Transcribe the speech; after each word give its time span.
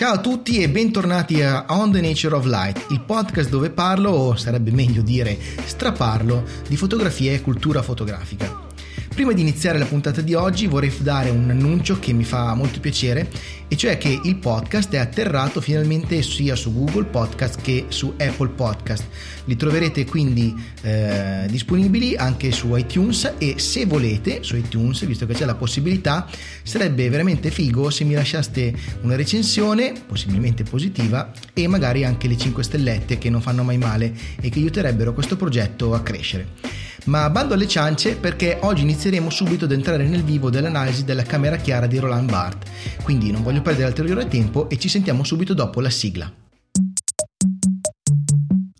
Ciao 0.00 0.14
a 0.14 0.18
tutti 0.18 0.62
e 0.62 0.70
bentornati 0.70 1.42
a 1.42 1.66
On 1.68 1.92
the 1.92 2.00
Nature 2.00 2.34
of 2.34 2.46
Light, 2.46 2.86
il 2.88 3.02
podcast 3.02 3.50
dove 3.50 3.68
parlo, 3.68 4.08
o 4.08 4.34
sarebbe 4.34 4.70
meglio 4.70 5.02
dire 5.02 5.38
straparlo, 5.66 6.42
di 6.66 6.78
fotografia 6.78 7.32
e 7.32 7.42
cultura 7.42 7.82
fotografica. 7.82 8.69
Prima 9.20 9.34
di 9.34 9.42
iniziare 9.42 9.76
la 9.76 9.84
puntata 9.84 10.22
di 10.22 10.32
oggi 10.32 10.66
vorrei 10.66 10.90
dare 11.00 11.28
un 11.28 11.50
annuncio 11.50 11.98
che 11.98 12.14
mi 12.14 12.24
fa 12.24 12.54
molto 12.54 12.80
piacere 12.80 13.28
e 13.68 13.76
cioè 13.76 13.98
che 13.98 14.18
il 14.24 14.36
podcast 14.36 14.90
è 14.94 14.96
atterrato 14.96 15.60
finalmente 15.60 16.22
sia 16.22 16.56
su 16.56 16.72
Google 16.72 17.04
Podcast 17.04 17.60
che 17.60 17.84
su 17.88 18.14
Apple 18.16 18.48
Podcast. 18.48 19.04
Li 19.44 19.56
troverete 19.56 20.06
quindi 20.06 20.58
eh, 20.80 21.44
disponibili 21.50 22.16
anche 22.16 22.50
su 22.50 22.74
iTunes 22.74 23.34
e 23.36 23.58
se 23.58 23.84
volete 23.84 24.42
su 24.42 24.56
iTunes, 24.56 25.04
visto 25.04 25.26
che 25.26 25.34
c'è 25.34 25.44
la 25.44 25.54
possibilità, 25.54 26.26
sarebbe 26.62 27.06
veramente 27.10 27.50
figo 27.50 27.90
se 27.90 28.04
mi 28.04 28.14
lasciaste 28.14 28.74
una 29.02 29.16
recensione, 29.16 29.92
possibilmente 30.06 30.62
positiva, 30.62 31.30
e 31.52 31.68
magari 31.68 32.06
anche 32.06 32.26
le 32.26 32.38
5 32.38 32.62
stellette 32.62 33.18
che 33.18 33.28
non 33.28 33.42
fanno 33.42 33.64
mai 33.64 33.76
male 33.76 34.14
e 34.40 34.48
che 34.48 34.60
aiuterebbero 34.60 35.12
questo 35.12 35.36
progetto 35.36 35.92
a 35.92 36.00
crescere. 36.00 36.69
Ma 37.06 37.30
bando 37.30 37.54
alle 37.54 37.66
ciance 37.66 38.16
perché 38.16 38.58
oggi 38.62 38.82
inizieremo 38.82 39.30
subito 39.30 39.64
ad 39.64 39.72
entrare 39.72 40.06
nel 40.06 40.22
vivo 40.22 40.50
dell'analisi 40.50 41.04
della 41.04 41.22
camera 41.22 41.56
chiara 41.56 41.86
di 41.86 41.98
Roland 41.98 42.30
Barthes, 42.30 42.70
quindi 43.02 43.30
non 43.30 43.42
voglio 43.42 43.62
perdere 43.62 43.88
ulteriore 43.88 44.28
tempo 44.28 44.68
e 44.68 44.78
ci 44.78 44.88
sentiamo 44.88 45.24
subito 45.24 45.54
dopo 45.54 45.80
la 45.80 45.90
sigla. 45.90 46.32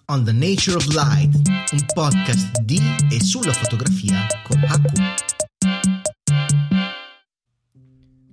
On 0.06 0.24
the 0.24 0.32
Nature 0.32 0.76
of 0.76 0.86
Light, 0.88 1.34
un 1.72 1.86
podcast 1.94 2.60
di 2.62 2.80
e 3.10 3.20
sulla 3.22 3.52
fotografia 3.52 4.26
con 4.44 4.62
Haku. 4.66 4.92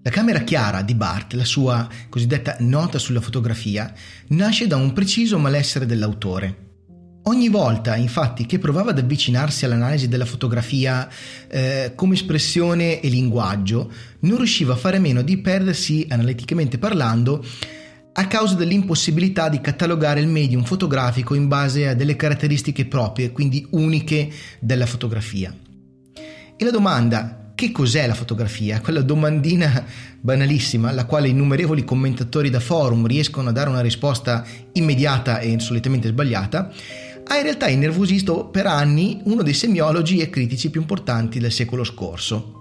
La 0.03 0.09
camera 0.09 0.39
chiara 0.39 0.81
di 0.81 0.95
Barth, 0.95 1.33
la 1.33 1.43
sua 1.43 1.87
cosiddetta 2.09 2.55
nota 2.59 2.97
sulla 2.97 3.21
fotografia, 3.21 3.93
nasce 4.29 4.65
da 4.65 4.75
un 4.75 4.93
preciso 4.93 5.37
malessere 5.37 5.85
dell'autore. 5.85 6.66
Ogni 7.27 7.49
volta, 7.49 7.97
infatti, 7.97 8.45
che 8.45 8.57
provava 8.57 8.91
ad 8.91 8.99
avvicinarsi 8.99 9.65
all'analisi 9.65 10.07
della 10.07 10.23
fotografia 10.23 11.09
eh, 11.49 11.91
come 11.93 12.13
espressione 12.13 13.01
e 13.01 13.09
linguaggio, 13.09 13.91
non 14.21 14.37
riusciva 14.37 14.73
a 14.73 14.77
fare 14.77 14.97
meno 14.97 15.21
di 15.21 15.37
perdersi, 15.37 16.07
analiticamente 16.09 16.77
parlando, 16.77 17.45
a 18.13 18.27
causa 18.27 18.55
dell'impossibilità 18.55 19.49
di 19.49 19.59
catalogare 19.59 20.21
il 20.21 20.27
medium 20.27 20.63
fotografico 20.63 21.33
in 21.33 21.49
base 21.49 21.89
a 21.89 21.93
delle 21.95 22.15
caratteristiche 22.15 22.85
proprie, 22.85 23.33
quindi 23.33 23.67
uniche 23.71 24.29
della 24.61 24.85
fotografia. 24.85 25.53
E 26.55 26.63
la 26.63 26.71
domanda 26.71 27.51
che 27.57 27.71
cos'è 27.71 28.05
la 28.05 28.13
fotografia? 28.13 28.79
Quella 28.81 29.01
domandina 29.01 29.83
banalissima 30.21 30.89
alla 30.89 31.05
quale 31.05 31.27
innumerevoli 31.27 31.83
commentatori 31.83 32.51
da 32.51 32.59
forum 32.59 33.07
riescono 33.07 33.49
a 33.49 33.51
dare 33.51 33.69
una 33.69 33.81
risposta 33.81 34.45
immediata 34.73 35.39
e 35.39 35.59
solitamente 35.59 36.07
sbagliata, 36.09 36.71
ha 37.27 37.35
in 37.35 37.43
realtà 37.43 37.67
innervosito 37.67 38.45
per 38.45 38.65
anni 38.65 39.21
uno 39.25 39.43
dei 39.43 39.53
semiologi 39.53 40.19
e 40.19 40.29
critici 40.29 40.69
più 40.69 40.81
importanti 40.81 41.39
del 41.39 41.51
secolo 41.51 41.83
scorso. 41.83 42.57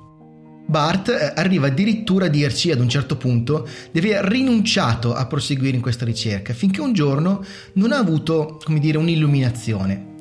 Bart 0.68 1.08
eh, 1.08 1.32
arriva 1.36 1.68
addirittura 1.68 2.26
a 2.26 2.28
dirci 2.28 2.72
ad 2.72 2.80
un 2.80 2.88
certo 2.88 3.16
punto 3.16 3.68
di 3.92 4.00
aver 4.00 4.24
rinunciato 4.24 5.14
a 5.14 5.26
proseguire 5.26 5.76
in 5.76 5.82
questa 5.82 6.04
ricerca 6.04 6.52
finché 6.54 6.80
un 6.80 6.92
giorno 6.92 7.44
non 7.74 7.92
ha 7.92 7.98
avuto, 7.98 8.58
come 8.62 8.80
dire, 8.80 8.98
un'illuminazione. 8.98 10.14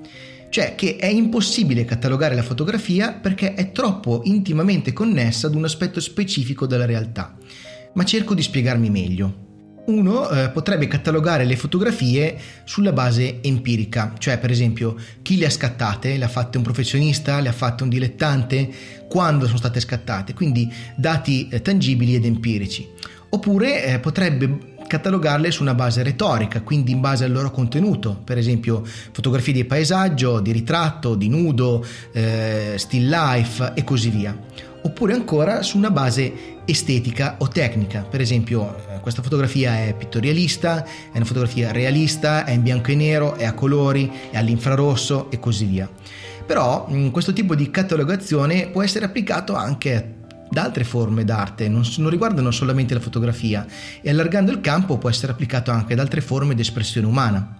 Cioè 0.50 0.76
che 0.76 0.98
è 0.98 1.08
impossibile 1.08 1.84
catalogare 1.84 2.36
la 2.36 2.44
fotografia 2.44 3.12
perché 3.12 3.56
è 3.56 3.72
troppo 3.72 4.22
intimamente 4.26 4.94
connessa 4.94 5.48
ad 5.48 5.56
un 5.56 5.66
aspetto 5.66 6.00
specifico 6.00 6.68
della 6.68 6.86
realtà. 6.86 7.36
Ma 7.94 8.06
cerco 8.06 8.36
di 8.36 8.42
spiegarmi 8.44 8.90
meglio. 8.90 9.45
Uno 9.88 10.30
eh, 10.30 10.50
potrebbe 10.50 10.88
catalogare 10.88 11.45
le 11.45 11.55
fotografie 11.55 12.38
sulla 12.64 12.91
base 12.91 13.41
empirica, 13.41 14.14
cioè 14.17 14.39
per 14.39 14.50
esempio 14.50 14.95
chi 15.22 15.38
le 15.38 15.45
ha 15.45 15.50
scattate, 15.50 16.17
le 16.17 16.25
ha 16.25 16.30
fatte 16.30 16.58
un 16.58 16.64
professionista, 16.64 17.40
le 17.40 17.50
ha 17.50 17.53
fatte 17.53 17.84
un 17.84 17.90
dilettante, 17.90 18.68
quando 19.07 19.45
sono 19.45 19.57
state 19.57 19.79
scattate, 19.79 20.34
quindi 20.34 20.72
dati 20.95 21.47
eh, 21.50 21.62
tangibili 21.62 22.16
ed 22.16 22.25
empirici. 22.25 22.88
Oppure 23.29 23.85
eh, 23.85 24.00
potrebbe 24.00 24.74
catalogarle 24.88 25.51
su 25.51 25.62
una 25.62 25.74
base 25.74 26.01
retorica, 26.03 26.62
quindi 26.62 26.91
in 26.91 27.01
base 27.01 27.25
al 27.25 27.31
loro 27.31 27.51
contenuto, 27.51 28.19
per 28.24 28.38
esempio 28.38 28.84
fotografie 28.84 29.53
di 29.53 29.66
paesaggio, 29.66 30.40
di 30.40 30.51
ritratto, 30.51 31.16
di 31.16 31.29
nudo, 31.29 31.85
eh, 32.12 32.74
still 32.78 33.07
life 33.07 33.74
e 33.75 33.84
così 33.84 34.09
via. 34.09 34.44
Oppure 34.85 35.13
ancora 35.13 35.63
su 35.63 35.78
una 35.79 35.90
base 35.90 36.59
estetica 36.63 37.38
o 37.40 37.47
tecnica, 37.47 38.01
per 38.01 38.22
esempio 38.22 38.78
eh, 38.88 39.00
questa 39.00 39.23
fotografia 39.23 39.79
è 39.79 39.96
pittorialista, 39.96 40.85
è 41.12 41.16
una 41.16 41.25
fotografia 41.25 41.72
realista, 41.72 42.46
è 42.46 42.51
in 42.51 42.62
bianco 42.62 42.91
e 42.91 42.95
nero, 42.95 43.34
è 43.34 43.45
a 43.45 43.53
colori, 43.53 44.12
è 44.29 44.38
all'infrarosso 44.38 45.31
e 45.31 45.40
così 45.40 45.66
via. 45.66 45.90
Però 46.45 46.88
mm, 46.88 47.09
questo 47.09 47.34
tipo 47.34 47.56
di 47.56 47.72
catalogazione 47.72 48.68
può 48.68 48.84
essere 48.84 49.06
applicato 49.06 49.56
anche 49.56 50.18
da 50.51 50.62
altre 50.62 50.84
forme 50.84 51.25
d'arte, 51.25 51.68
non, 51.68 51.81
non, 51.97 52.12
riguardano 52.12 52.51
solamente 52.51 52.94
la 52.94 53.00
fotografia 53.00 53.66
e 54.01 54.09
allargando 54.12 54.51
il 54.51 54.62
campo 54.62 55.00
può 55.00 55.09
essere 55.09 55.31
applicato 55.31 55.72
anche 55.72 55.94
ad 55.94 56.00
altre 56.00 56.22
forme 56.22 56.53
di 56.53 56.62
espressione 56.62 57.07
umana. 57.07 57.57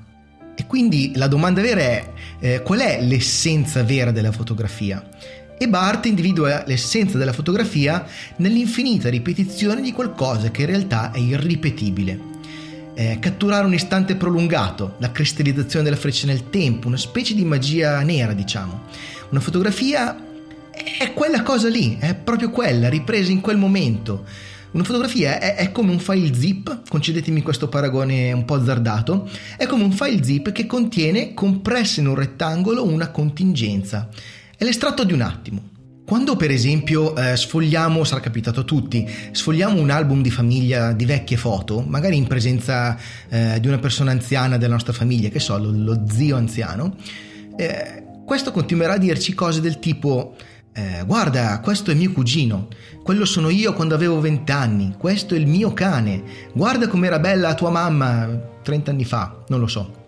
E 0.56 0.68
quindi 0.68 1.12
la 1.16 1.28
domanda 1.28 1.62
vera 1.62 1.82
è 1.82 2.12
eh, 2.40 2.62
qual 2.62 2.82
è 2.82 3.02
l'essenza 3.02 3.84
vera 3.84 4.12
della 4.12 4.32
fotografia? 4.32 5.04
E 5.58 5.70
Barth 5.70 6.06
individua 6.06 6.64
l'essenza 6.66 7.18
della 7.18 7.32
fotografia 7.32 8.06
nell'infinita 8.38 9.10
ripetizione 9.10 9.80
di 9.82 9.94
qualcosa 9.94 10.52
che 10.52 10.62
in 10.62 10.68
realtà 10.68 11.12
è 11.12 11.18
irripetibile. 11.18 12.34
Eh, 12.94 13.20
catturare 13.20 13.66
un 13.66 13.74
istante 13.74 14.16
prolungato, 14.16 14.96
la 14.98 15.12
cristallizzazione 15.12 15.86
della 15.86 15.96
freccia 15.96 16.28
nel 16.28 16.50
tempo, 16.50 16.88
una 16.88 16.98
specie 16.98 17.34
di 17.34 17.46
magia 17.46 18.02
nera, 18.02 18.34
diciamo. 18.34 18.84
Una 19.30 19.40
fotografia 19.40 20.18
è 20.72 21.14
quella 21.14 21.42
cosa 21.42 21.70
lì, 21.70 21.98
è 22.00 22.16
proprio 22.16 22.50
quella, 22.50 22.90
ripresa 22.90 23.32
in 23.32 23.40
quel 23.40 23.58
momento. 23.58 24.26
Una 24.72 24.84
fotografia 24.84 25.40
è, 25.40 25.56
è, 25.56 25.72
come 25.72 25.92
un 25.92 26.00
file 26.00 26.34
zip, 26.34 26.82
concedetemi 26.90 27.42
questo 27.42 27.70
paragone 27.70 28.34
un 28.34 28.44
po' 28.44 28.56
azzardato, 28.56 29.30
è 29.56 29.66
come 29.68 29.84
un 29.84 29.94
file 29.94 30.22
zip 30.22 30.52
che 30.52 30.66
contiene 30.66 31.34
compressa 31.34 32.02
in 32.02 32.08
un 32.08 32.16
rettangolo 32.16 32.86
una 32.86 33.10
contingenza. 33.10 34.10
È 34.58 34.64
l'estratto 34.64 35.04
di 35.04 35.12
un 35.12 35.22
attimo. 35.22 35.70
Quando 36.06 36.36
per 36.36 36.50
esempio 36.50 37.16
eh, 37.16 37.36
sfogliamo, 37.36 38.04
sarà 38.04 38.22
capitato 38.22 38.62
a 38.62 38.64
tutti, 38.64 39.10
sfogliamo 39.32 39.82
un 39.82 39.90
album 39.90 40.22
di 40.22 40.30
famiglia 40.30 40.94
di 40.94 41.04
vecchie 41.04 41.36
foto, 41.36 41.82
magari 41.82 42.16
in 42.16 42.28
presenza 42.28 42.96
eh, 43.28 43.60
di 43.60 43.68
una 43.68 43.80
persona 43.80 44.12
anziana 44.12 44.58
della 44.58 44.74
nostra 44.74 44.94
famiglia, 44.94 45.30
che 45.30 45.40
so, 45.40 45.58
lo, 45.58 45.72
lo 45.72 46.04
zio 46.08 46.38
anziano, 46.38 46.96
eh, 47.58 48.04
questo 48.24 48.52
continuerà 48.52 48.94
a 48.94 48.98
dirci 48.98 49.34
cose 49.34 49.62
del 49.62 49.80
tipo 49.80 50.36
eh, 50.74 51.04
guarda, 51.06 51.60
questo 51.60 51.92
è 51.92 51.94
mio 51.94 52.12
cugino, 52.12 52.68
quello 53.04 53.26
sono 53.26 53.50
io 53.50 53.74
quando 53.74 53.96
avevo 53.96 54.20
vent'anni, 54.20 54.96
questo 54.98 55.34
è 55.34 55.38
il 55.38 55.48
mio 55.48 55.74
cane, 55.74 56.24
guarda 56.54 56.88
com'era 56.88 57.18
bella 57.20 57.56
tua 57.56 57.72
mamma 57.72 58.30
30 58.62 58.92
anni 58.92 59.06
fa, 59.06 59.44
non 59.48 59.60
lo 59.60 59.68
so. 59.68 60.05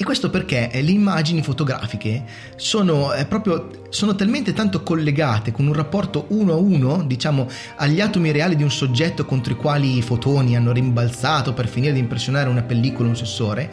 E 0.00 0.02
questo 0.02 0.30
perché 0.30 0.70
le 0.72 0.92
immagini 0.92 1.42
fotografiche 1.42 2.24
sono, 2.56 3.12
eh, 3.12 3.26
proprio, 3.26 3.84
sono 3.90 4.14
talmente 4.14 4.54
tanto 4.54 4.82
collegate 4.82 5.52
con 5.52 5.66
un 5.66 5.74
rapporto 5.74 6.24
uno 6.28 6.54
a 6.54 6.56
uno, 6.56 7.04
diciamo, 7.04 7.46
agli 7.76 8.00
atomi 8.00 8.32
reali 8.32 8.56
di 8.56 8.62
un 8.62 8.70
soggetto 8.70 9.26
contro 9.26 9.52
i 9.52 9.56
quali 9.56 9.98
i 9.98 10.00
fotoni 10.00 10.56
hanno 10.56 10.72
rimbalzato 10.72 11.52
per 11.52 11.68
finire 11.68 11.92
di 11.92 11.98
impressionare 11.98 12.48
una 12.48 12.62
pellicola 12.62 13.08
o 13.08 13.10
un 13.10 13.16
sensore, 13.16 13.70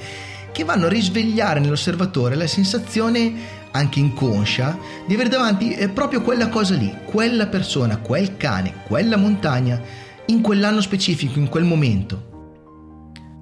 che 0.52 0.66
vanno 0.66 0.88
a 0.88 0.90
risvegliare 0.90 1.62
nell'osservatore 1.62 2.36
la 2.36 2.46
sensazione, 2.46 3.34
anche 3.72 4.00
inconscia, 4.00 4.78
di 5.08 5.14
avere 5.14 5.30
davanti 5.30 5.76
eh, 5.76 5.88
proprio 5.88 6.22
quella 6.22 6.50
cosa 6.50 6.76
lì, 6.76 6.94
quella 7.06 7.48
persona, 7.48 8.00
quel 8.00 8.36
cane, 8.36 8.84
quella 8.86 9.16
montagna, 9.16 9.82
in 10.26 10.42
quell'anno 10.42 10.82
specifico, 10.82 11.40
in 11.40 11.48
quel 11.48 11.64
momento. 11.64 12.37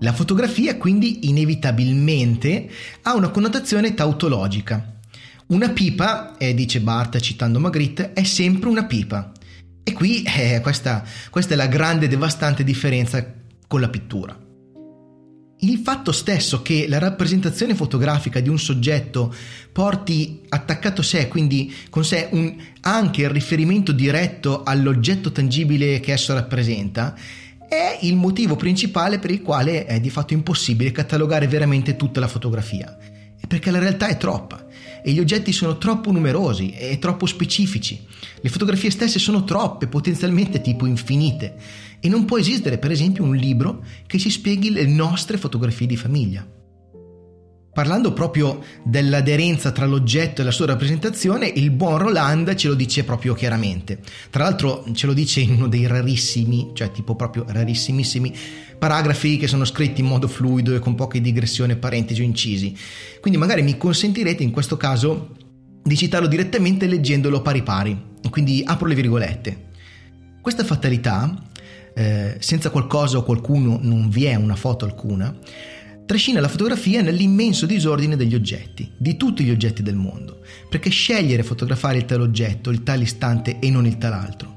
La 0.02 0.12
fotografia 0.12 0.78
quindi 0.78 1.30
inevitabilmente 1.30 2.70
ha 3.04 3.16
una 3.16 3.30
connotazione 3.30 3.94
tautologica. 3.94 5.00
Una 5.48 5.70
pipa, 5.70 6.38
eh, 6.38 6.54
dice 6.54 6.82
Barth 6.82 7.20
citando 7.20 7.60
Magritte, 7.60 8.12
è 8.14 8.24
sempre 8.24 8.68
una 8.68 8.86
pipa. 8.86 9.32
E 9.84 9.94
qui 9.94 10.24
eh, 10.24 10.60
questa, 10.62 11.04
questa 11.30 11.54
è 11.54 11.58
la 11.58 11.68
grande 11.68 12.08
devastante 12.08 12.64
differenza 12.64 13.26
con 13.68 13.80
la 13.80 13.90
pittura. 13.90 14.38
Il 15.60 15.78
fatto 15.78 16.12
stesso 16.12 16.62
che 16.62 16.86
la 16.90 17.00
rappresentazione 17.00 17.74
fotografica 17.74 18.42
di 18.42 18.50
un 18.50 18.60
soggetto 18.60 19.34
porti 19.72 20.42
attaccato 20.50 21.00
a 21.00 21.04
sé, 21.04 21.30
quindi 21.30 21.74
con 21.90 22.04
sé 22.04 22.28
un, 22.32 22.54
anche 22.82 23.22
il 23.22 23.30
riferimento 23.30 23.94
diretto 23.94 24.64
all'oggetto 24.64 25.32
tangibile 25.32 26.02
che 26.02 26.12
esso 26.12 26.34
rappresenta, 26.34 27.16
è 27.68 28.00
il 28.02 28.16
motivo 28.16 28.56
principale 28.56 29.20
per 29.20 29.32
il 29.32 29.42
quale 29.42 29.86
è 29.86 30.00
di 30.00 30.10
fatto 30.10 30.34
impossibile 30.34 30.92
catalogare 30.92 31.48
veramente 31.48 31.96
tutta 31.96 32.20
la 32.20 32.28
fotografia. 32.28 32.98
Perché 33.48 33.70
la 33.70 33.80
realtà 33.80 34.08
è 34.08 34.18
troppa 34.18 34.66
e 35.04 35.12
gli 35.12 35.20
oggetti 35.20 35.52
sono 35.52 35.78
troppo 35.78 36.12
numerosi 36.12 36.72
e 36.72 36.98
troppo 36.98 37.28
specifici. 37.28 38.04
Le 38.42 38.50
fotografie 38.50 38.90
stesse 38.90 39.20
sono 39.20 39.44
troppe, 39.44 39.88
potenzialmente 39.88 40.62
tipo 40.62 40.88
infinite 40.88 41.56
e 42.00 42.10
non 42.10 42.26
può 42.26 42.40
esistere 42.40 42.78
per 42.78 42.92
esempio 42.92 43.24
un 43.24 43.36
libro 43.36 43.84
che 44.08 44.18
ci 44.18 44.30
spieghi 44.30 44.72
le 44.72 44.86
nostre 44.86 45.38
fotografie 45.38 45.88
di 45.88 45.96
famiglia. 45.96 46.46
Parlando 47.76 48.14
proprio 48.14 48.64
dell'aderenza 48.84 49.74
tra 49.74 49.86
l'oggetto 49.86 50.40
e 50.40 50.46
la 50.46 50.52
sua 50.52 50.68
rappresentazione, 50.68 51.46
il 51.46 51.72
buon 51.72 51.98
Roland 51.98 52.56
ce 52.56 52.70
lo 52.70 52.74
dice 52.74 53.04
proprio 53.04 53.34
chiaramente. 53.34 54.00
Tra 54.30 54.44
l'altro 54.44 54.86
ce 54.94 55.06
lo 55.06 55.12
dice 55.12 55.42
in 55.42 55.56
uno 55.56 55.68
dei 55.68 55.86
rarissimi, 55.86 56.72
cioè 56.74 56.92
tipo 56.92 57.18
proprio 57.18 57.44
rarissimissimi 57.46 58.34
paragrafi 58.80 59.36
che 59.36 59.48
sono 59.48 59.66
scritti 59.66 60.00
in 60.00 60.08
modo 60.08 60.30
fluido 60.30 60.74
e 60.74 60.80
con 60.80 60.96
poche 60.96 61.20
digressioni, 61.20 61.76
parentesi 61.76 62.22
o 62.22 62.24
incisi. 62.24 62.74
Quindi 63.20 63.38
magari 63.38 63.62
mi 63.62 63.76
consentirete 63.76 64.42
in 64.42 64.52
questo 64.52 64.78
caso 64.78 65.36
di 65.84 65.98
citarlo 65.98 66.28
direttamente 66.28 66.88
leggendolo 66.88 67.42
pari 67.42 67.62
pari. 67.62 68.04
Quindi 68.30 68.64
apro 68.66 68.88
le 68.88 68.96
virgolette. 68.96 69.66
Questa 70.42 70.64
fatalità, 70.64 71.44
eh, 71.94 72.38
senza 72.40 72.70
qualcosa 72.70 73.18
o 73.18 73.24
qualcuno 73.24 73.78
non 73.82 74.08
vi 74.08 74.24
è 74.24 74.36
una 74.36 74.56
foto 74.56 74.86
alcuna, 74.86 75.38
trascina 76.06 76.40
la 76.40 76.48
fotografia 76.48 77.02
nell'immenso 77.02 77.66
disordine 77.66 78.16
degli 78.16 78.36
oggetti, 78.36 78.92
di 78.96 79.18
tutti 79.18 79.44
gli 79.44 79.50
oggetti 79.50 79.82
del 79.82 79.96
mondo, 79.96 80.42
perché 80.70 80.90
scegliere 80.90 81.44
fotografare 81.44 81.98
il 81.98 82.06
tal 82.06 82.22
oggetto, 82.22 82.70
il 82.70 82.84
tal 82.84 83.02
istante 83.02 83.60
e 83.60 83.70
non 83.72 83.86
il 83.86 83.98
tal 83.98 84.14
altro. 84.14 84.54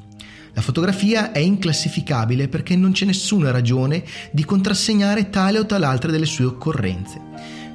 La 0.52 0.60
fotografia 0.60 1.32
è 1.32 1.38
inclassificabile 1.38 2.48
perché 2.48 2.76
non 2.76 2.92
c'è 2.92 3.06
nessuna 3.06 3.50
ragione 3.50 4.04
di 4.30 4.44
contrassegnare 4.44 5.30
tale 5.30 5.58
o 5.58 5.66
tal'altra 5.66 6.10
delle 6.10 6.26
sue 6.26 6.46
occorrenze. 6.46 7.20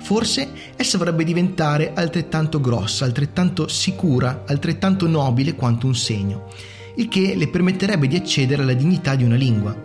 Forse 0.01 0.49
essa 0.75 0.97
vorrebbe 0.97 1.23
diventare 1.23 1.93
altrettanto 1.93 2.59
grossa, 2.59 3.05
altrettanto 3.05 3.69
sicura, 3.69 4.43
altrettanto 4.45 5.07
nobile 5.07 5.55
quanto 5.55 5.87
un 5.87 5.95
segno, 5.95 6.49
il 6.97 7.07
che 7.07 7.35
le 7.35 7.47
permetterebbe 7.47 8.07
di 8.07 8.17
accedere 8.17 8.63
alla 8.63 8.73
dignità 8.73 9.15
di 9.15 9.23
una 9.23 9.35
lingua 9.35 9.81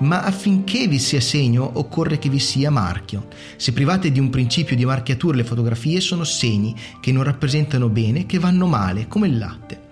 ma 0.00 0.22
affinché 0.22 0.86
vi 0.86 0.98
sia 0.98 1.20
segno 1.20 1.70
occorre 1.74 2.18
che 2.18 2.28
vi 2.28 2.38
sia 2.38 2.70
marchio. 2.70 3.28
Se 3.56 3.72
private 3.72 4.10
di 4.12 4.18
un 4.18 4.30
principio 4.30 4.76
di 4.76 4.84
marchiatura 4.84 5.36
le 5.36 5.44
fotografie 5.44 6.00
sono 6.00 6.24
segni 6.24 6.74
che 7.00 7.12
non 7.12 7.22
rappresentano 7.22 7.88
bene, 7.88 8.26
che 8.26 8.38
vanno 8.38 8.66
male, 8.66 9.08
come 9.08 9.28
il 9.28 9.38
latte. 9.38 9.88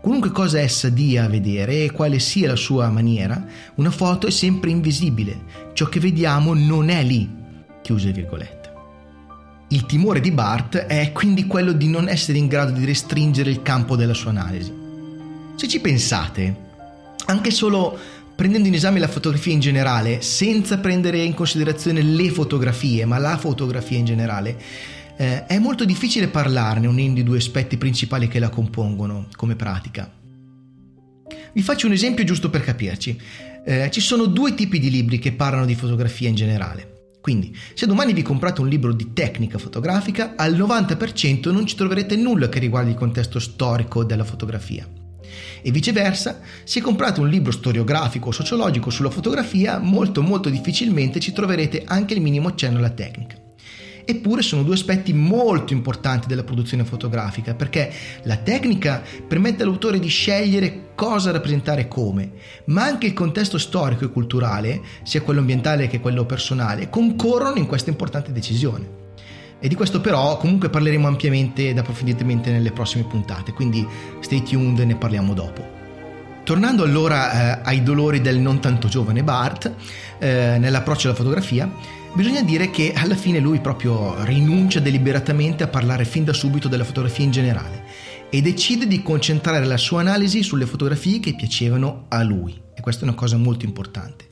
Qualunque 0.00 0.30
cosa 0.30 0.60
essa 0.60 0.88
dia 0.88 1.24
a 1.24 1.28
vedere 1.28 1.84
e 1.84 1.90
quale 1.90 2.18
sia 2.18 2.48
la 2.48 2.56
sua 2.56 2.88
maniera, 2.88 3.44
una 3.74 3.90
foto 3.90 4.26
è 4.26 4.30
sempre 4.30 4.70
invisibile. 4.70 5.42
Ciò 5.74 5.86
che 5.86 6.00
vediamo 6.00 6.54
non 6.54 6.88
è 6.88 7.02
lì. 7.02 7.28
Chiuse 7.82 8.10
virgolette. 8.10 8.58
Il 9.68 9.84
timore 9.86 10.20
di 10.20 10.30
Bart 10.30 10.76
è 10.76 11.12
quindi 11.12 11.46
quello 11.46 11.72
di 11.72 11.86
non 11.86 12.08
essere 12.08 12.38
in 12.38 12.46
grado 12.46 12.72
di 12.72 12.84
restringere 12.84 13.50
il 13.50 13.62
campo 13.62 13.94
della 13.94 14.14
sua 14.14 14.30
analisi. 14.30 14.72
Se 15.54 15.68
ci 15.68 15.80
pensate, 15.80 16.68
anche 17.26 17.50
solo 17.50 17.98
prendendo 18.40 18.68
in 18.68 18.74
esame 18.74 19.00
la 19.00 19.06
fotografia 19.06 19.52
in 19.52 19.60
generale, 19.60 20.22
senza 20.22 20.78
prendere 20.78 21.18
in 21.18 21.34
considerazione 21.34 22.00
le 22.00 22.30
fotografie, 22.30 23.04
ma 23.04 23.18
la 23.18 23.36
fotografia 23.36 23.98
in 23.98 24.06
generale, 24.06 24.58
eh, 25.18 25.44
è 25.44 25.58
molto 25.58 25.84
difficile 25.84 26.26
parlarne 26.26 26.86
unendo 26.86 27.20
i 27.20 27.22
due 27.22 27.36
aspetti 27.36 27.76
principali 27.76 28.28
che 28.28 28.38
la 28.38 28.48
compongono 28.48 29.26
come 29.36 29.56
pratica. 29.56 30.10
Vi 31.52 31.60
faccio 31.60 31.86
un 31.86 31.92
esempio 31.92 32.24
giusto 32.24 32.48
per 32.48 32.62
capirci. 32.62 33.20
Eh, 33.62 33.90
ci 33.90 34.00
sono 34.00 34.24
due 34.24 34.54
tipi 34.54 34.78
di 34.78 34.88
libri 34.88 35.18
che 35.18 35.32
parlano 35.32 35.66
di 35.66 35.74
fotografia 35.74 36.30
in 36.30 36.34
generale. 36.34 37.10
Quindi, 37.20 37.54
se 37.74 37.84
domani 37.84 38.14
vi 38.14 38.22
comprate 38.22 38.62
un 38.62 38.68
libro 38.68 38.94
di 38.94 39.12
tecnica 39.12 39.58
fotografica, 39.58 40.32
al 40.36 40.54
90% 40.54 41.52
non 41.52 41.66
ci 41.66 41.76
troverete 41.76 42.16
nulla 42.16 42.48
che 42.48 42.58
riguardi 42.58 42.92
il 42.92 42.96
contesto 42.96 43.38
storico 43.38 44.02
della 44.02 44.24
fotografia. 44.24 44.88
E 45.62 45.70
viceversa, 45.70 46.40
se 46.64 46.80
comprate 46.80 47.20
un 47.20 47.28
libro 47.28 47.52
storiografico 47.52 48.28
o 48.28 48.32
sociologico 48.32 48.90
sulla 48.90 49.10
fotografia, 49.10 49.78
molto 49.78 50.22
molto 50.22 50.48
difficilmente 50.48 51.20
ci 51.20 51.32
troverete 51.32 51.82
anche 51.86 52.14
il 52.14 52.20
minimo 52.20 52.48
accenno 52.48 52.78
alla 52.78 52.90
tecnica. 52.90 53.36
Eppure 54.04 54.42
sono 54.42 54.62
due 54.64 54.74
aspetti 54.74 55.12
molto 55.12 55.72
importanti 55.72 56.26
della 56.26 56.42
produzione 56.42 56.84
fotografica, 56.84 57.54
perché 57.54 57.92
la 58.24 58.36
tecnica 58.36 59.02
permette 59.28 59.62
all'autore 59.62 60.00
di 60.00 60.08
scegliere 60.08 60.88
cosa 60.94 61.30
rappresentare 61.30 61.86
come, 61.86 62.32
ma 62.66 62.82
anche 62.82 63.06
il 63.06 63.12
contesto 63.12 63.58
storico 63.58 64.04
e 64.04 64.10
culturale, 64.10 64.80
sia 65.04 65.22
quello 65.22 65.40
ambientale 65.40 65.86
che 65.86 66.00
quello 66.00 66.24
personale, 66.24 66.90
concorrono 66.90 67.58
in 67.58 67.66
questa 67.66 67.90
importante 67.90 68.32
decisione. 68.32 68.99
E 69.60 69.68
di 69.68 69.74
questo 69.74 70.00
però 70.00 70.38
comunque 70.38 70.70
parleremo 70.70 71.06
ampiamente 71.06 71.68
ed 71.68 71.78
approfonditamente 71.78 72.50
nelle 72.50 72.72
prossime 72.72 73.04
puntate, 73.04 73.52
quindi 73.52 73.86
stay 74.20 74.42
tuned 74.42 74.80
e 74.80 74.84
ne 74.86 74.96
parliamo 74.96 75.34
dopo. 75.34 75.78
Tornando 76.42 76.82
allora 76.82 77.58
eh, 77.58 77.60
ai 77.62 77.82
dolori 77.82 78.22
del 78.22 78.38
non 78.38 78.58
tanto 78.60 78.88
giovane 78.88 79.22
Bart, 79.22 79.72
eh, 80.18 80.56
nell'approccio 80.58 81.08
alla 81.08 81.16
fotografia, 81.16 81.70
bisogna 82.14 82.42
dire 82.42 82.70
che 82.70 82.92
alla 82.96 83.14
fine 83.14 83.38
lui 83.38 83.60
proprio 83.60 84.24
rinuncia 84.24 84.80
deliberatamente 84.80 85.62
a 85.62 85.68
parlare 85.68 86.06
fin 86.06 86.24
da 86.24 86.32
subito 86.32 86.66
della 86.66 86.84
fotografia 86.84 87.24
in 87.24 87.30
generale 87.30 87.84
e 88.30 88.40
decide 88.40 88.86
di 88.86 89.02
concentrare 89.02 89.64
la 89.66 89.76
sua 89.76 90.00
analisi 90.00 90.42
sulle 90.42 90.64
fotografie 90.64 91.20
che 91.20 91.34
piacevano 91.34 92.06
a 92.08 92.22
lui. 92.22 92.58
E 92.74 92.80
questa 92.80 93.02
è 93.02 93.08
una 93.08 93.16
cosa 93.16 93.36
molto 93.36 93.64
importante. 93.66 94.28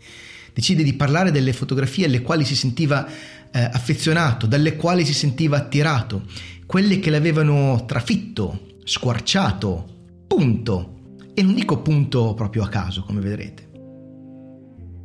Decide 0.59 0.83
di 0.83 0.95
parlare 0.95 1.31
delle 1.31 1.53
fotografie 1.53 2.07
alle 2.07 2.21
quali 2.21 2.45
si 2.45 2.57
sentiva 2.57 3.07
eh, 3.07 3.61
affezionato, 3.61 4.45
dalle 4.49 4.75
quali 4.75 5.05
si 5.05 5.15
sentiva 5.15 5.57
attirato, 5.57 6.25
quelle 6.67 6.99
che 6.99 7.11
l'avevano 7.11 7.85
trafitto, 7.87 8.79
squarciato, 8.83 10.25
punto. 10.27 11.15
E 11.33 11.43
non 11.43 11.55
dico 11.55 11.81
punto 11.81 12.35
proprio 12.35 12.65
a 12.65 12.69
caso, 12.69 13.05
come 13.05 13.21
vedrete. 13.21 13.71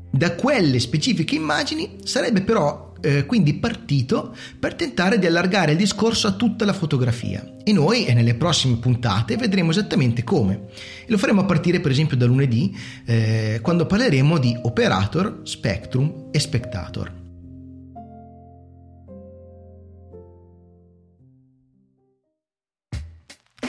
Da 0.09 0.33
quelle 0.33 0.79
specifiche 0.79 1.35
immagini 1.35 1.97
sarebbe 2.03 2.41
però 2.41 2.92
eh, 3.03 3.25
quindi 3.25 3.55
partito 3.55 4.35
per 4.57 4.75
tentare 4.75 5.19
di 5.19 5.25
allargare 5.25 5.73
il 5.73 5.77
discorso 5.77 6.27
a 6.27 6.31
tutta 6.31 6.63
la 6.63 6.73
fotografia 6.73 7.55
e 7.63 7.73
noi 7.73 8.05
e 8.05 8.13
nelle 8.13 8.35
prossime 8.35 8.77
puntate 8.77 9.35
vedremo 9.35 9.71
esattamente 9.71 10.23
come. 10.23 10.67
E 11.05 11.07
lo 11.07 11.17
faremo 11.17 11.41
a 11.41 11.45
partire 11.45 11.81
per 11.81 11.91
esempio 11.91 12.15
da 12.15 12.25
lunedì 12.25 12.75
eh, 13.05 13.59
quando 13.61 13.85
parleremo 13.85 14.37
di 14.37 14.57
operator, 14.61 15.41
spectrum 15.43 16.29
e 16.31 16.39
spectator. 16.39 17.22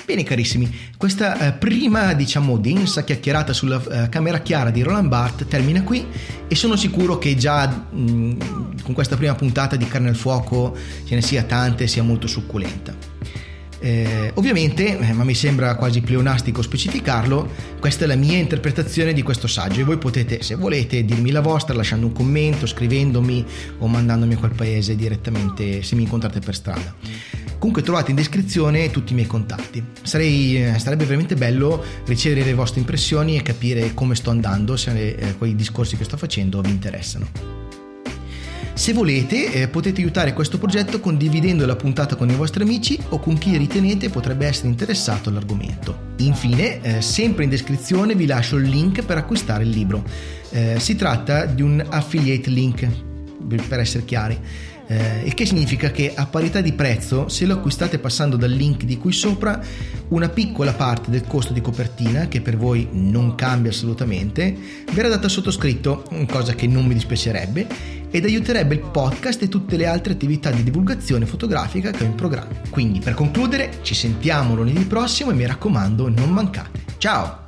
Bene 0.05 0.23
carissimi, 0.23 0.71
questa 0.99 1.39
eh, 1.39 1.53
prima 1.53 2.13
diciamo 2.13 2.59
densa 2.59 3.05
chiacchierata 3.05 3.55
sulla 3.55 3.83
eh, 4.05 4.09
camera 4.11 4.41
chiara 4.41 4.69
di 4.69 4.83
Roland 4.83 5.09
Barthes 5.09 5.49
termina 5.49 5.83
qui 5.83 6.07
e 6.47 6.55
sono 6.55 6.77
sicuro 6.77 7.17
che 7.17 7.35
già 7.37 7.67
mh, 7.67 8.83
con 8.83 8.93
questa 8.93 9.17
prima 9.17 9.35
puntata 9.35 9.77
di 9.77 9.87
Carne 9.87 10.11
al 10.11 10.15
Fuoco 10.15 10.77
ce 11.07 11.15
ne 11.15 11.23
sia 11.23 11.45
tante 11.45 11.85
e 11.85 11.87
sia 11.87 12.03
molto 12.03 12.27
succulenta. 12.27 12.95
Eh, 13.81 14.31
ovviamente, 14.35 14.99
eh, 14.99 15.13
ma 15.15 15.25
mi 15.25 15.35
sembra 15.35 15.75
quasi 15.75 16.03
pleonastico 16.03 16.61
specificarlo, 16.61 17.51
questa 17.81 18.05
è 18.05 18.07
la 18.07 18.15
mia 18.15 18.37
interpretazione 18.39 19.15
di 19.15 19.23
questo 19.23 19.47
saggio 19.47 19.81
e 19.81 19.85
voi 19.85 19.97
potete, 19.97 20.43
se 20.43 20.55
volete, 20.55 21.03
dirmi 21.05 21.31
la 21.31 21.41
vostra 21.41 21.75
lasciando 21.75 22.07
un 22.07 22.13
commento, 22.13 22.67
scrivendomi 22.67 23.45
o 23.79 23.87
mandandomi 23.87 24.35
a 24.35 24.39
quel 24.39 24.53
paese 24.55 24.97
direttamente 24.97 25.83
se 25.83 25.95
mi 25.97 26.03
incontrate 26.03 26.41
per 26.41 26.55
strada. 26.55 26.95
Comunque 27.65 27.91
trovate 27.91 28.11
in 28.11 28.19
descrizione 28.19 28.91
tutti 28.91 29.13
i 29.13 29.15
miei 29.15 29.27
contatti. 29.27 29.83
Sarei, 30.03 30.63
eh, 30.63 30.79
sarebbe 30.79 31.05
veramente 31.05 31.35
bello 31.35 31.83
ricevere 32.05 32.45
le 32.45 32.53
vostre 32.53 32.81
impressioni 32.81 33.39
e 33.39 33.43
capire 33.43 33.95
come 33.95 34.15
sto 34.15 34.29
andando, 34.29 34.77
se 34.77 35.15
eh, 35.15 35.35
quei 35.39 35.55
discorsi 35.55 35.97
che 35.97 36.05
sto 36.05 36.19
facendo 36.19 36.61
vi 36.61 36.69
interessano. 36.69 37.27
Se 38.75 38.93
volete 38.93 39.51
eh, 39.51 39.69
potete 39.69 40.03
aiutare 40.03 40.35
questo 40.35 40.59
progetto 40.59 41.01
condividendo 41.01 41.65
la 41.65 41.75
puntata 41.75 42.17
con 42.17 42.29
i 42.29 42.35
vostri 42.35 42.65
amici 42.65 43.03
o 43.09 43.19
con 43.19 43.39
chi 43.39 43.57
ritenete 43.57 44.11
potrebbe 44.11 44.47
essere 44.47 44.69
interessato 44.69 45.31
all'argomento. 45.31 46.13
Infine, 46.17 46.83
eh, 46.83 47.01
sempre 47.01 47.45
in 47.45 47.51
descrizione 47.51 48.15
vi 48.15 48.27
lascio 48.27 48.57
il 48.57 48.69
link 48.69 49.03
per 49.05 49.17
acquistare 49.17 49.63
il 49.63 49.71
libro. 49.71 50.05
Eh, 50.51 50.79
si 50.79 50.97
tratta 50.97 51.47
di 51.47 51.63
un 51.63 51.83
affiliate 51.89 52.51
link, 52.51 52.89
per 53.47 53.79
essere 53.81 54.05
chiari 54.05 54.39
eh, 54.87 55.23
il 55.25 55.35
che 55.35 55.47
significa 55.47 55.91
che 55.91 56.13
a 56.15 56.27
parità 56.27 56.61
di 56.61 56.73
prezzo, 56.73 57.29
se 57.29 57.47
lo 57.47 57.55
acquistate 57.55 57.99
passando 57.99 58.37
dal 58.37 58.51
link 58.51 58.85
di 58.85 58.99
qui 58.99 59.13
sopra, 59.13 59.61
una 60.09 60.29
piccola 60.29 60.73
parte 60.73 61.11
del 61.11 61.27
costo 61.27 61.53
di 61.53 61.61
copertina, 61.61 62.29
che 62.29 62.41
per 62.41 62.57
voi 62.57 62.89
non 62.93 63.35
cambia 63.35 63.71
assolutamente, 63.71 64.57
verrà 64.93 65.09
data 65.09 65.25
al 65.25 65.31
sottoscritto, 65.31 66.05
cosa 66.29 66.55
che 66.55 66.67
non 66.67 66.87
mi 66.87 66.95
dispiacerebbe, 66.95 67.67
ed 68.11 68.25
aiuterebbe 68.25 68.75
il 68.75 68.81
podcast 68.81 69.43
e 69.43 69.49
tutte 69.49 69.77
le 69.77 69.87
altre 69.87 70.13
attività 70.13 70.51
di 70.51 70.63
divulgazione 70.63 71.27
fotografica 71.27 71.91
che 71.91 72.05
ho 72.05 72.07
in 72.07 72.15
programma. 72.15 72.55
Quindi 72.71 73.01
per 73.01 73.15
concludere, 73.15 73.79
ci 73.83 73.95
sentiamo 73.95 74.55
lunedì 74.55 74.85
prossimo 74.85 75.31
e 75.31 75.35
mi 75.35 75.47
raccomando 75.47 76.09
non 76.09 76.31
mancate. 76.31 76.85
Ciao! 76.99 77.44